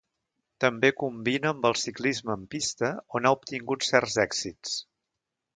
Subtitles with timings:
[0.63, 4.77] També combina amb el ciclisme en pista, on ha obtingut certs èxits.